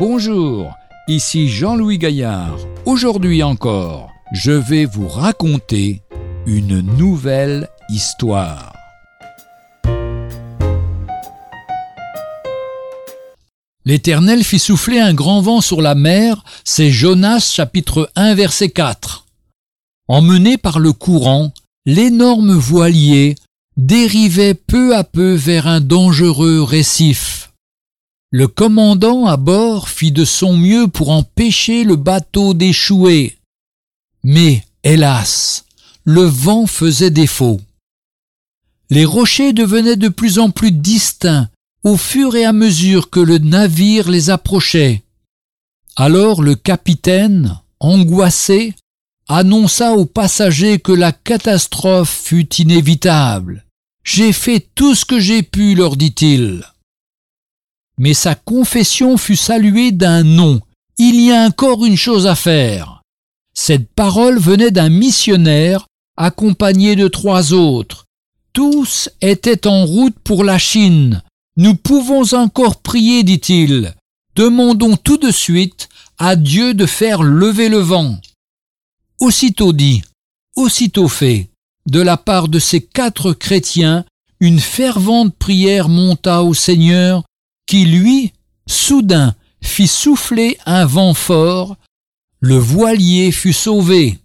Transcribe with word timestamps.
Bonjour, 0.00 0.78
ici 1.08 1.50
Jean-Louis 1.50 1.98
Gaillard. 1.98 2.56
Aujourd'hui 2.86 3.42
encore, 3.42 4.08
je 4.32 4.50
vais 4.50 4.86
vous 4.86 5.06
raconter 5.06 6.00
une 6.46 6.80
nouvelle 6.80 7.68
histoire. 7.90 8.72
L'Éternel 13.84 14.42
fit 14.42 14.58
souffler 14.58 15.00
un 15.00 15.12
grand 15.12 15.42
vent 15.42 15.60
sur 15.60 15.82
la 15.82 15.94
mer, 15.94 16.44
c'est 16.64 16.90
Jonas 16.90 17.50
chapitre 17.52 18.10
1 18.16 18.34
verset 18.34 18.70
4. 18.70 19.26
Emmené 20.08 20.56
par 20.56 20.78
le 20.78 20.94
courant, 20.94 21.52
l'énorme 21.84 22.54
voilier 22.54 23.34
dérivait 23.76 24.54
peu 24.54 24.96
à 24.96 25.04
peu 25.04 25.34
vers 25.34 25.66
un 25.66 25.82
dangereux 25.82 26.62
récif. 26.62 27.49
Le 28.32 28.46
commandant 28.46 29.26
à 29.26 29.36
bord 29.36 29.88
fit 29.88 30.12
de 30.12 30.24
son 30.24 30.56
mieux 30.56 30.86
pour 30.86 31.10
empêcher 31.10 31.82
le 31.82 31.96
bateau 31.96 32.54
d'échouer. 32.54 33.36
Mais, 34.22 34.62
hélas, 34.84 35.64
le 36.04 36.22
vent 36.22 36.66
faisait 36.66 37.10
défaut. 37.10 37.60
Les 38.88 39.04
rochers 39.04 39.52
devenaient 39.52 39.96
de 39.96 40.08
plus 40.08 40.38
en 40.38 40.50
plus 40.50 40.70
distincts 40.70 41.48
au 41.82 41.96
fur 41.96 42.36
et 42.36 42.44
à 42.44 42.52
mesure 42.52 43.10
que 43.10 43.18
le 43.18 43.38
navire 43.38 44.08
les 44.08 44.30
approchait. 44.30 45.02
Alors 45.96 46.40
le 46.40 46.54
capitaine, 46.54 47.58
angoissé, 47.80 48.74
annonça 49.26 49.94
aux 49.94 50.06
passagers 50.06 50.78
que 50.78 50.92
la 50.92 51.10
catastrophe 51.10 52.22
fut 52.24 52.54
inévitable. 52.56 53.64
J'ai 54.04 54.32
fait 54.32 54.68
tout 54.76 54.94
ce 54.94 55.04
que 55.04 55.18
j'ai 55.18 55.42
pu, 55.42 55.74
leur 55.74 55.96
dit-il. 55.96 56.64
Mais 58.00 58.14
sa 58.14 58.34
confession 58.34 59.18
fut 59.18 59.36
saluée 59.36 59.92
d'un 59.92 60.24
non. 60.24 60.62
Il 60.96 61.20
y 61.20 61.32
a 61.32 61.44
encore 61.44 61.84
une 61.84 61.98
chose 61.98 62.26
à 62.26 62.34
faire. 62.34 63.02
Cette 63.52 63.92
parole 63.92 64.38
venait 64.38 64.70
d'un 64.70 64.88
missionnaire 64.88 65.86
accompagné 66.16 66.96
de 66.96 67.08
trois 67.08 67.52
autres. 67.52 68.06
Tous 68.54 69.10
étaient 69.20 69.66
en 69.66 69.84
route 69.84 70.18
pour 70.24 70.44
la 70.44 70.56
Chine. 70.56 71.22
Nous 71.58 71.74
pouvons 71.74 72.32
encore 72.32 72.80
prier, 72.80 73.22
dit-il. 73.22 73.94
Demandons 74.34 74.96
tout 74.96 75.18
de 75.18 75.30
suite 75.30 75.90
à 76.16 76.36
Dieu 76.36 76.72
de 76.72 76.86
faire 76.86 77.22
lever 77.22 77.68
le 77.68 77.80
vent. 77.80 78.18
Aussitôt 79.20 79.74
dit, 79.74 80.02
aussitôt 80.56 81.08
fait. 81.08 81.50
De 81.84 82.00
la 82.00 82.16
part 82.16 82.48
de 82.48 82.60
ces 82.60 82.80
quatre 82.80 83.34
chrétiens, 83.34 84.06
une 84.40 84.58
fervente 84.58 85.34
prière 85.36 85.90
monta 85.90 86.42
au 86.42 86.54
Seigneur, 86.54 87.24
qui 87.70 87.84
lui, 87.84 88.32
soudain, 88.66 89.36
fit 89.62 89.86
souffler 89.86 90.58
un 90.66 90.86
vent 90.86 91.14
fort. 91.14 91.76
Le 92.40 92.56
voilier 92.56 93.30
fut 93.30 93.52
sauvé. 93.52 94.18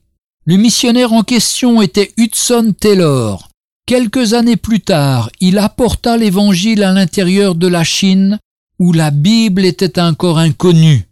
Le 0.45 0.57
missionnaire 0.57 1.13
en 1.13 1.21
question 1.21 1.79
était 1.83 2.11
Hudson 2.17 2.73
Taylor. 2.79 3.47
Quelques 3.85 4.33
années 4.33 4.57
plus 4.57 4.79
tard, 4.79 5.29
il 5.41 5.59
apporta 5.59 6.17
l'Évangile 6.17 6.81
à 6.81 6.91
l'intérieur 6.91 7.53
de 7.53 7.67
la 7.67 7.83
Chine, 7.83 8.39
où 8.79 8.93
la 8.93 9.11
Bible 9.11 9.63
était 9.63 10.01
encore 10.01 10.39
inconnue. 10.39 11.07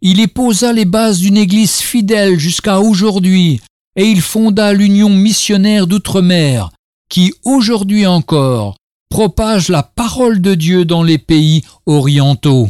Il 0.00 0.20
y 0.20 0.28
posa 0.28 0.72
les 0.72 0.84
bases 0.84 1.18
d'une 1.18 1.36
Église 1.36 1.78
fidèle 1.78 2.38
jusqu'à 2.38 2.78
aujourd'hui, 2.78 3.60
et 3.96 4.04
il 4.04 4.20
fonda 4.20 4.72
l'Union 4.72 5.10
missionnaire 5.10 5.88
d'outre-mer, 5.88 6.70
qui 7.08 7.34
aujourd'hui 7.42 8.06
encore 8.06 8.76
propage 9.14 9.68
la 9.68 9.84
parole 9.84 10.40
de 10.40 10.56
Dieu 10.56 10.84
dans 10.84 11.04
les 11.04 11.18
pays 11.18 11.62
orientaux. 11.86 12.68